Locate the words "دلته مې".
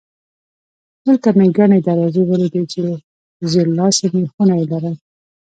1.05-1.47